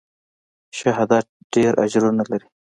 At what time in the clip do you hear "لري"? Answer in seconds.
2.31-2.47